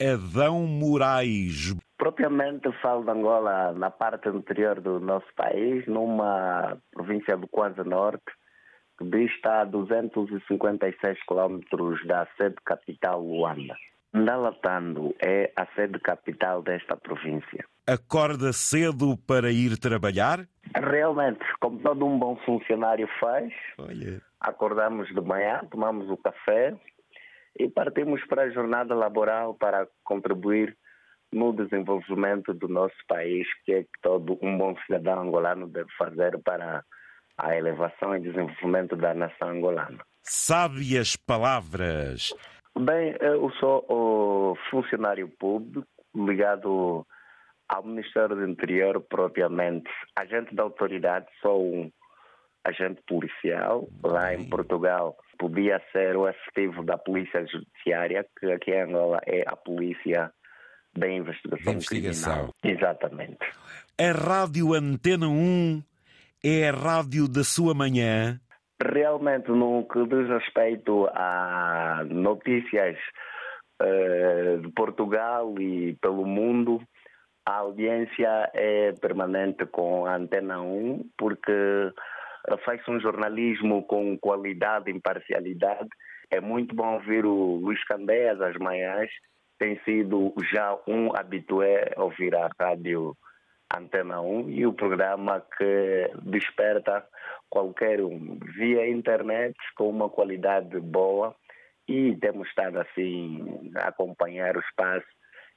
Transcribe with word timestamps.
Adão 0.00 0.66
Moraes. 0.66 1.76
Propriamente 1.98 2.72
falo 2.80 3.04
de 3.04 3.10
Angola 3.10 3.72
na 3.74 3.90
parte 3.90 4.30
interior 4.30 4.80
do 4.80 4.98
nosso 4.98 5.26
país, 5.36 5.86
numa 5.86 6.78
província 6.90 7.36
do 7.36 7.46
Kwanza 7.46 7.84
Norte, 7.84 8.24
que 8.98 9.04
dista 9.04 9.60
a 9.60 9.64
256 9.64 11.18
quilómetros 11.28 12.06
da 12.06 12.26
sede 12.38 12.56
capital 12.64 13.20
Luanda. 13.20 13.76
Ndalatando 14.14 15.14
é 15.22 15.52
a 15.54 15.66
sede 15.74 16.00
capital 16.00 16.62
desta 16.62 16.96
província. 16.96 17.66
Acorda 17.86 18.54
cedo 18.54 19.18
para 19.26 19.52
ir 19.52 19.78
trabalhar? 19.78 20.48
Realmente, 20.74 21.44
como 21.60 21.78
todo 21.80 22.06
um 22.06 22.18
bom 22.18 22.36
funcionário 22.46 23.06
faz, 23.20 23.52
Olha. 23.76 24.22
acordamos 24.40 25.08
de 25.08 25.20
manhã, 25.20 25.60
tomamos 25.70 26.08
o 26.08 26.16
café 26.16 26.74
e 27.58 27.68
partimos 27.68 28.24
para 28.26 28.42
a 28.42 28.50
jornada 28.50 28.94
laboral 28.94 29.54
para 29.54 29.86
contribuir 30.04 30.76
no 31.32 31.52
desenvolvimento 31.52 32.52
do 32.52 32.68
nosso 32.68 32.96
país, 33.06 33.46
que 33.64 33.72
é 33.72 33.82
que 33.82 34.00
todo 34.02 34.38
um 34.42 34.58
bom 34.58 34.76
cidadão 34.86 35.22
angolano 35.22 35.68
deve 35.68 35.90
fazer 35.96 36.38
para 36.42 36.84
a 37.38 37.56
elevação 37.56 38.16
e 38.16 38.20
desenvolvimento 38.20 38.96
da 38.96 39.14
nação 39.14 39.48
angolana. 39.48 40.04
Sábias 40.22 41.16
palavras. 41.16 42.34
Bem, 42.78 43.16
eu 43.20 43.50
sou 43.52 43.84
o 43.88 44.56
funcionário 44.70 45.28
público 45.38 45.86
ligado 46.14 47.06
ao 47.68 47.84
Ministério 47.84 48.36
do 48.36 48.46
Interior 48.46 49.00
propriamente, 49.00 49.90
agente 50.16 50.54
da 50.54 50.64
autoridade, 50.64 51.26
sou 51.40 51.62
um 51.62 51.90
agente 52.64 53.00
policial 53.06 53.88
lá 54.04 54.34
em 54.34 54.48
Portugal. 54.48 55.16
Podia 55.38 55.80
ser 55.92 56.16
o 56.16 56.28
efetivo 56.28 56.82
da 56.84 56.98
Polícia 56.98 57.46
Judiciária, 57.46 58.26
que 58.38 58.52
aqui 58.52 58.72
em 58.72 58.82
Angola 58.82 59.20
é 59.26 59.42
a 59.46 59.56
Polícia 59.56 60.30
da 60.96 61.08
Investigação, 61.08 61.64
Da 61.64 61.72
investigação. 61.72 62.52
Criminal. 62.60 62.78
Exatamente. 62.78 63.38
A 63.98 64.12
Rádio 64.12 64.74
Antena 64.74 65.28
1 65.28 65.82
é 66.44 66.68
a 66.68 66.72
rádio 66.72 67.28
da 67.28 67.44
sua 67.44 67.74
manhã. 67.74 68.40
Realmente, 68.82 69.50
no 69.50 69.86
que 69.86 70.06
diz 70.06 70.28
respeito 70.28 71.06
a 71.14 72.02
notícias 72.08 72.96
eh, 73.82 74.58
de 74.62 74.68
Portugal 74.72 75.54
e 75.58 75.94
pelo 76.00 76.24
mundo, 76.24 76.80
a 77.44 77.56
audiência 77.56 78.50
é 78.54 78.92
permanente 78.92 79.66
com 79.66 80.06
a 80.06 80.16
Antena 80.16 80.62
1, 80.62 81.10
porque 81.18 81.92
eh, 82.48 82.56
faz-se 82.58 82.90
um 82.90 83.00
jornalismo 83.00 83.82
com 83.84 84.18
qualidade 84.18 84.90
imparcialidade. 84.90 85.88
É 86.30 86.40
muito 86.40 86.74
bom 86.74 86.94
ouvir 86.94 87.24
o 87.24 87.56
Luís 87.56 87.82
Candeias 87.84 88.40
às 88.40 88.56
manhãs. 88.56 89.10
Tem 89.58 89.78
sido 89.84 90.32
já 90.52 90.78
um 90.86 91.14
habitué 91.14 91.92
ouvir 91.96 92.34
a 92.34 92.48
rádio 92.58 93.14
Antena 93.76 94.20
1 94.20 94.50
e 94.50 94.66
o 94.66 94.72
programa 94.72 95.44
que 95.56 96.10
desperta 96.22 97.06
qualquer 97.48 98.00
um 98.00 98.38
via 98.56 98.88
internet 98.88 99.54
com 99.76 99.88
uma 99.88 100.08
qualidade 100.08 100.80
boa 100.80 101.34
e 101.86 102.16
temos 102.16 102.48
estado 102.48 102.80
assim 102.80 103.70
a 103.76 103.88
acompanhar 103.88 104.56
o 104.56 104.60
espaço 104.60 105.06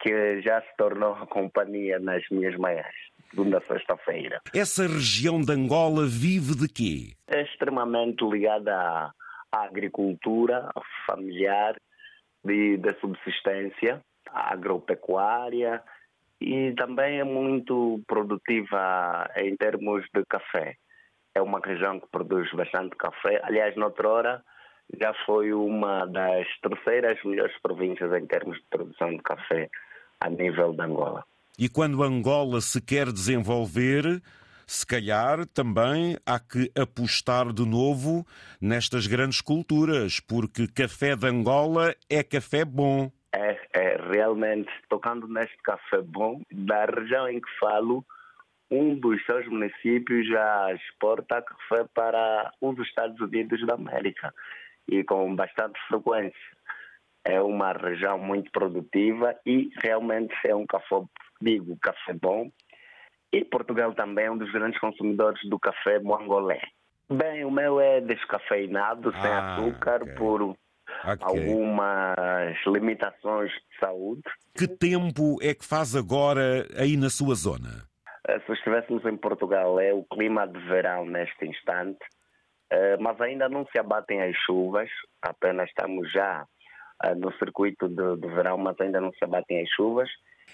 que 0.00 0.40
já 0.42 0.60
se 0.60 0.76
tornou 0.76 1.14
a 1.14 1.26
companhia 1.26 1.98
nas 1.98 2.22
minhas 2.30 2.56
manhãs, 2.56 2.94
segunda 3.30 3.58
a 3.58 3.66
sexta-feira. 3.66 4.40
Essa 4.54 4.82
região 4.82 5.40
de 5.40 5.52
Angola 5.52 6.06
vive 6.06 6.54
de 6.56 6.68
quê? 6.68 7.14
É 7.28 7.42
extremamente 7.42 8.24
ligada 8.24 8.74
à, 8.74 9.12
à 9.52 9.64
agricultura 9.64 10.68
familiar, 11.06 11.76
de, 12.44 12.78
subsistência, 13.00 14.00
à 14.30 14.52
agropecuária 14.52 15.82
e 16.40 16.72
também 16.74 17.20
é 17.20 17.24
muito 17.24 18.00
produtiva 18.06 19.28
em 19.36 19.56
termos 19.56 20.04
de 20.14 20.24
café. 20.26 20.76
É 21.34 21.42
uma 21.42 21.60
região 21.60 22.00
que 22.00 22.08
produz 22.08 22.50
bastante 22.52 22.96
café. 22.96 23.40
Aliás, 23.42 23.74
noutra 23.76 24.08
hora 24.08 24.44
já 25.00 25.12
foi 25.24 25.52
uma 25.52 26.06
das 26.06 26.46
terceiras 26.60 27.18
melhores 27.24 27.56
províncias 27.60 28.12
em 28.12 28.26
termos 28.26 28.56
de 28.58 28.64
produção 28.70 29.10
de 29.10 29.22
café 29.22 29.68
a 30.20 30.30
nível 30.30 30.72
de 30.72 30.82
Angola. 30.82 31.24
E 31.58 31.68
quando 31.68 32.02
Angola 32.02 32.60
se 32.60 32.80
quer 32.80 33.10
desenvolver, 33.10 34.22
se 34.66 34.86
calhar 34.86 35.46
também 35.46 36.16
há 36.26 36.38
que 36.38 36.70
apostar 36.78 37.52
de 37.52 37.64
novo 37.64 38.26
nestas 38.60 39.06
grandes 39.06 39.40
culturas, 39.40 40.20
porque 40.20 40.66
café 40.66 41.16
de 41.16 41.26
Angola 41.26 41.94
é 42.10 42.22
café 42.22 42.64
bom. 42.64 43.10
É, 43.32 43.58
é 43.72 43.96
realmente, 44.12 44.70
tocando 44.88 45.28
neste 45.28 45.56
café 45.62 46.02
bom, 46.02 46.42
da 46.52 46.84
região 46.84 47.28
em 47.28 47.40
que 47.40 47.58
falo, 47.58 48.04
um 48.70 48.94
dos 48.94 49.24
seus 49.24 49.46
municípios 49.46 50.28
já 50.28 50.74
exporta 50.74 51.42
café 51.42 51.84
para 51.94 52.52
os 52.60 52.78
Estados 52.80 53.20
Unidos 53.20 53.64
da 53.66 53.74
América 53.74 54.34
e 54.88 55.04
com 55.04 55.34
bastante 55.34 55.78
frequência. 55.88 56.56
É 57.24 57.40
uma 57.40 57.72
região 57.72 58.18
muito 58.18 58.50
produtiva 58.50 59.34
e 59.44 59.70
realmente 59.82 60.34
é 60.44 60.54
um 60.54 60.66
café, 60.66 60.96
digo, 61.40 61.76
café 61.80 62.12
bom. 62.14 62.50
E 63.32 63.44
Portugal 63.44 63.92
também 63.94 64.26
é 64.26 64.30
um 64.30 64.38
dos 64.38 64.50
grandes 64.52 64.78
consumidores 64.80 65.40
do 65.48 65.58
café 65.58 65.98
mongolé. 65.98 66.60
Bem, 67.10 67.44
o 67.44 67.50
meu 67.50 67.80
é 67.80 68.00
descafeinado, 68.00 69.12
sem 69.12 69.30
Ah, 69.30 69.56
açúcar, 69.56 70.02
ok. 70.02 70.14
por 70.14 70.42
Ok. 70.42 70.56
algumas 71.20 72.56
limitações 72.66 73.50
de 73.52 73.78
saúde. 73.80 74.22
Que 74.56 74.66
tempo 74.68 75.38
é 75.42 75.54
que 75.54 75.64
faz 75.64 75.94
agora 75.94 76.66
aí 76.78 76.96
na 76.96 77.10
sua 77.10 77.34
zona? 77.34 77.84
Eh, 78.28 78.40
Se 78.46 78.52
estivéssemos 78.52 79.04
em 79.04 79.16
Portugal, 79.16 79.78
é 79.78 79.92
o 79.92 80.04
clima 80.04 80.46
de 80.46 80.58
verão 80.60 81.04
neste 81.04 81.44
instante, 81.46 81.98
eh, 82.70 82.96
mas 82.98 83.20
ainda 83.20 83.48
não 83.48 83.66
se 83.66 83.78
abatem 83.78 84.22
as 84.22 84.36
chuvas, 84.46 84.88
apenas 85.22 85.68
estamos 85.68 86.10
já 86.12 86.44
eh, 87.04 87.14
no 87.14 87.32
circuito 87.38 87.88
de, 87.88 88.16
de 88.16 88.28
verão, 88.28 88.56
mas 88.56 88.80
ainda 88.80 89.00
não 89.00 89.12
se 89.12 89.24
abatem 89.24 89.60
as 89.62 89.68
chuvas. 89.70 90.08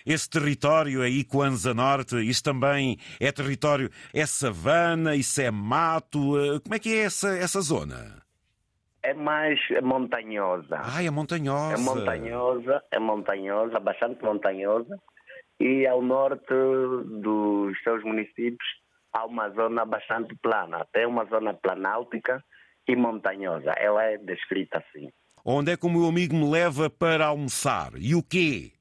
Esse 0.04 0.28
território 0.28 1.02
aí, 1.02 1.24
Kwanza 1.24 1.72
Norte, 1.72 2.16
isso 2.16 2.42
também 2.42 2.98
é 3.20 3.30
território, 3.30 3.90
é 4.12 4.26
savana, 4.26 5.14
isso 5.14 5.40
é 5.40 5.50
mato, 5.50 6.38
eh, 6.38 6.60
como 6.60 6.74
é 6.74 6.78
que 6.78 6.94
é 6.94 7.04
essa, 7.04 7.36
essa 7.36 7.60
zona? 7.60 8.22
É 9.02 9.14
mais 9.14 9.58
montanhosa. 9.82 10.80
Ai, 10.80 11.06
é 11.06 11.10
montanhosa. 11.10 11.74
É 11.74 11.76
montanhosa, 11.76 12.82
é 12.90 12.98
montanhosa, 12.98 13.80
bastante 13.80 14.22
montanhosa. 14.22 14.96
E 15.58 15.86
ao 15.86 16.02
norte 16.02 16.54
dos 17.20 17.80
seus 17.82 18.02
municípios 18.04 18.66
há 19.12 19.24
uma 19.26 19.50
zona 19.50 19.84
bastante 19.84 20.34
plana, 20.36 20.78
até 20.78 21.06
uma 21.06 21.24
zona 21.26 21.52
planáltica 21.52 22.42
e 22.88 22.96
montanhosa. 22.96 23.72
Ela 23.76 24.04
é 24.04 24.18
descrita 24.18 24.78
assim. 24.78 25.10
Onde 25.44 25.72
é 25.72 25.76
que 25.76 25.86
o 25.86 25.90
meu 25.90 26.06
amigo 26.06 26.34
me 26.34 26.48
leva 26.48 26.88
para 26.88 27.26
almoçar? 27.26 27.92
E 27.96 28.14
o 28.14 28.22
quê? 28.22 28.72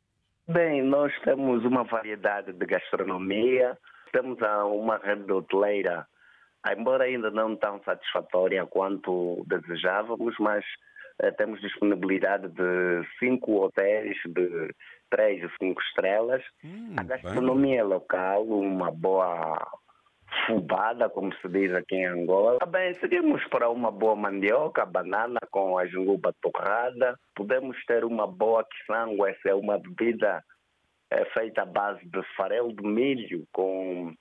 Bem, 0.54 0.82
nós 0.82 1.14
temos 1.22 1.64
uma 1.64 1.84
variedade 1.84 2.52
de 2.52 2.66
gastronomia, 2.66 3.78
temos 4.12 4.38
uma 4.42 4.98
rede 4.98 5.32
hoteleira, 5.32 6.06
embora 6.76 7.06
ainda 7.06 7.32
não 7.32 7.56
tão 7.56 7.82
satisfatória 7.84 8.66
quanto 8.66 9.46
desejávamos, 9.48 10.36
mas 10.40 10.66
eh, 11.22 11.32
temos 11.32 11.62
disponibilidade 11.62 12.50
de 12.50 13.08
cinco 13.18 13.62
hotéis 13.64 14.18
de 14.26 14.74
três 15.10 15.42
e 15.42 15.50
cinco 15.58 15.82
estrelas. 15.82 16.44
Hum, 16.64 16.96
A 16.98 17.04
gastronomia 17.04 17.80
é 17.80 17.84
local, 17.84 18.44
uma 18.44 18.92
boa 18.92 19.58
fubada, 20.46 21.10
como 21.10 21.34
se 21.36 21.48
diz 21.50 21.74
aqui 21.74 21.96
em 21.96 22.06
Angola. 22.06 22.60
Também 22.60 22.94
seguimos 23.00 23.44
para 23.50 23.70
uma 23.70 23.92
boa 23.92 24.16
mandioca, 24.16 24.86
banana 24.86 25.40
com 25.52 25.78
a 25.78 25.86
junguba 25.86 26.34
torrada. 26.42 27.18
Podemos 27.36 27.78
ter 27.86 28.04
uma 28.04 28.28
boa 28.28 28.66
quiçango, 28.66 29.26
essa 29.26 29.50
é 29.50 29.54
uma 29.54 29.78
bebida 29.78 30.44
é, 31.12 31.26
feita 31.26 31.64
à 31.64 31.66
base 31.66 32.06
de 32.06 32.22
farelo 32.36 32.74
de 32.74 32.84
milho 32.84 33.46
com 33.52 34.14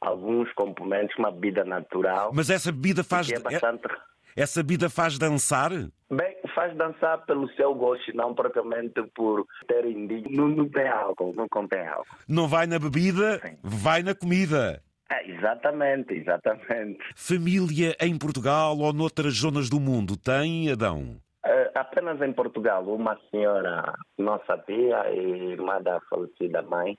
alguns 0.00 0.52
componentes, 0.54 1.16
uma 1.18 1.30
bebida 1.30 1.64
natural. 1.64 2.30
Mas 2.34 2.50
essa 2.50 2.72
bebida 2.72 3.04
faz, 3.04 3.26
que 3.26 3.34
é 3.34 3.40
bastante... 3.40 3.88
essa 4.36 4.62
bebida 4.62 4.88
faz 4.88 5.18
dançar? 5.18 5.70
Bem, 6.10 6.36
faz 6.54 6.74
dançar 6.76 7.24
pelo 7.26 7.48
seu 7.50 7.74
gosto, 7.74 8.16
não 8.16 8.34
propriamente 8.34 9.02
por 9.14 9.44
ter 9.66 9.84
indígena. 9.84 10.30
Não, 10.30 10.48
não 10.48 10.68
tem 10.68 10.88
álcool, 10.88 11.34
não 11.34 11.46
contém 11.48 11.86
álcool. 11.86 12.16
Não 12.26 12.48
vai 12.48 12.66
na 12.66 12.78
bebida, 12.78 13.38
Sim. 13.40 13.58
vai 13.62 14.02
na 14.02 14.14
comida. 14.14 14.82
É, 15.10 15.30
exatamente, 15.30 16.14
exatamente. 16.14 16.98
Família 17.14 17.96
em 18.00 18.18
Portugal 18.18 18.76
ou 18.78 18.92
noutras 18.92 19.34
zonas 19.34 19.70
do 19.70 19.80
mundo 19.80 20.16
tem, 20.16 20.70
Adão? 20.70 21.20
Eh, 21.44 21.70
apenas 21.74 22.20
em 22.20 22.32
Portugal, 22.32 22.84
uma 22.84 23.18
senhora, 23.30 23.94
nossa 24.18 24.58
tia 24.58 25.10
e 25.10 25.52
irmã 25.52 25.80
da 25.80 25.98
falecida 26.10 26.60
mãe, 26.62 26.98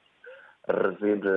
reside 0.67 1.27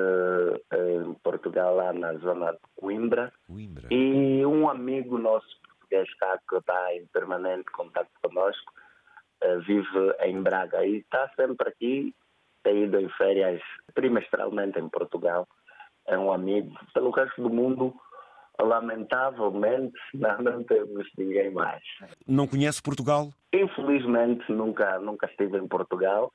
eh, 0.70 1.02
em 1.04 1.14
Portugal, 1.22 1.74
lá 1.76 1.92
na 1.92 2.14
zona 2.14 2.52
de 2.52 2.58
Coimbra. 2.76 3.32
Coimbra. 3.46 3.88
E 3.90 4.44
um 4.46 4.68
amigo 4.68 5.18
nosso 5.18 5.46
português 5.92 6.12
cá, 6.14 6.38
que 6.48 6.56
está 6.56 6.94
em 6.94 7.06
permanente 7.06 7.70
contato 7.70 8.10
conosco, 8.22 8.72
uh, 9.44 9.60
vive 9.60 10.14
em 10.20 10.42
Braga 10.42 10.84
e 10.84 10.98
está 10.98 11.30
sempre 11.36 11.68
aqui, 11.68 12.14
tem 12.62 12.84
ido 12.84 12.98
em 12.98 13.08
férias 13.10 13.60
trimestralmente 13.94 14.78
em 14.78 14.88
Portugal. 14.88 15.46
É 16.06 16.18
um 16.18 16.32
amigo. 16.32 16.74
Pelo 16.94 17.10
resto 17.10 17.42
do 17.42 17.50
mundo, 17.50 17.94
lamentavelmente, 18.60 19.98
não, 20.14 20.38
não 20.38 20.64
temos 20.64 21.06
ninguém 21.16 21.50
mais. 21.50 21.82
Não 22.26 22.46
conhece 22.46 22.82
Portugal? 22.82 23.30
Infelizmente, 23.52 24.50
nunca, 24.50 24.98
nunca 24.98 25.26
estive 25.26 25.58
em 25.58 25.68
Portugal 25.68 26.30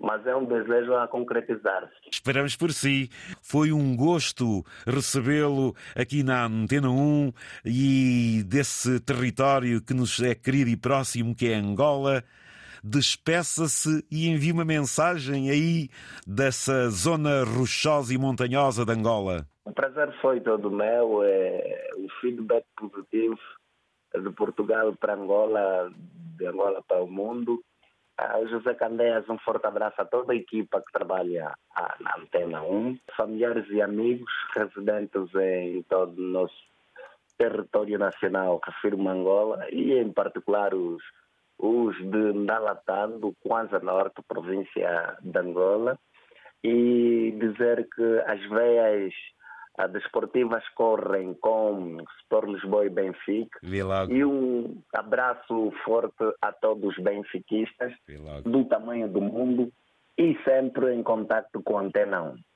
mas 0.00 0.26
é 0.26 0.34
um 0.34 0.44
desejo 0.44 0.94
a 0.94 1.06
concretizar-se. 1.06 1.92
Esperamos 2.10 2.56
por 2.56 2.72
si. 2.72 3.08
Foi 3.40 3.72
um 3.72 3.96
gosto 3.96 4.64
recebê-lo 4.86 5.74
aqui 5.94 6.22
na 6.22 6.46
Antena 6.46 6.90
1 6.90 7.32
e 7.64 8.42
desse 8.44 8.98
território 9.00 9.80
que 9.80 9.94
nos 9.94 10.20
é 10.20 10.34
querido 10.34 10.70
e 10.70 10.76
próximo, 10.76 11.34
que 11.34 11.48
é 11.48 11.54
Angola. 11.54 12.24
Despeça-se 12.82 14.04
e 14.10 14.28
envie 14.28 14.50
uma 14.50 14.64
mensagem 14.64 15.50
aí 15.50 15.88
dessa 16.26 16.90
zona 16.90 17.44
rochosa 17.44 18.12
e 18.12 18.18
montanhosa 18.18 18.84
de 18.84 18.92
Angola. 18.92 19.46
O 19.64 19.72
prazer 19.72 20.12
foi 20.20 20.40
todo 20.40 20.68
meu. 20.68 21.22
É, 21.22 21.90
o 21.96 22.08
feedback 22.20 22.64
positivo 22.76 23.38
de 24.20 24.30
Portugal 24.30 24.94
para 24.96 25.14
Angola, 25.14 25.92
de 26.36 26.46
Angola 26.46 26.82
para 26.82 27.02
o 27.02 27.06
mundo. 27.06 27.62
Uh, 28.20 28.46
José 28.48 28.74
Candeias, 28.74 29.28
um 29.28 29.38
forte 29.38 29.66
abraço 29.66 30.00
a 30.00 30.04
toda 30.04 30.32
a 30.32 30.36
equipa 30.36 30.80
que 30.80 30.92
trabalha 30.92 31.54
ah, 31.74 31.96
na 31.98 32.16
Antena 32.16 32.62
1, 32.62 32.98
familiares 33.16 33.66
e 33.70 33.80
amigos 33.80 34.30
residentes 34.54 35.34
em 35.34 35.82
todo 35.84 36.18
o 36.18 36.28
nosso 36.28 36.54
território 37.38 37.98
nacional, 37.98 38.60
refiro-me 38.64 39.08
Angola, 39.08 39.66
e 39.70 39.94
em 39.94 40.12
particular 40.12 40.74
os, 40.74 41.02
os 41.58 41.96
de 41.96 42.32
Ndalatando, 42.32 43.34
Kwanza 43.40 43.78
Norte, 43.80 44.22
província 44.26 45.16
de 45.20 45.38
Angola, 45.38 45.98
e 46.64 47.34
dizer 47.38 47.88
que 47.94 48.20
as 48.26 48.40
veias 48.48 49.12
a 49.78 49.86
desportivas 49.86 50.62
correm 50.74 51.34
com 51.34 51.96
Sport 52.20 52.48
Lisboa 52.48 52.86
e 52.86 52.90
Benfica. 52.90 53.58
E 54.12 54.24
um 54.24 54.82
abraço 54.94 55.72
forte 55.84 56.24
a 56.42 56.52
todos 56.52 56.96
os 56.96 57.02
benfiquistas 57.02 57.92
do 58.44 58.64
tamanho 58.66 59.08
do 59.08 59.20
mundo 59.20 59.72
e 60.18 60.36
sempre 60.44 60.94
em 60.94 61.02
contato 61.02 61.62
com 61.62 61.78
a 61.78 61.82
Antena 61.82 62.22
1. 62.22 62.36